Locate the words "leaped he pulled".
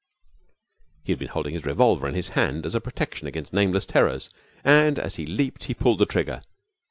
5.27-5.99